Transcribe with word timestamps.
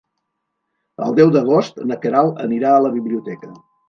El 1.07 1.17
deu 1.19 1.33
d'agost 1.35 1.77
na 1.91 1.97
Queralt 2.05 2.41
anirà 2.47 2.73
a 2.79 2.81
la 2.87 2.91
biblioteca. 2.97 3.51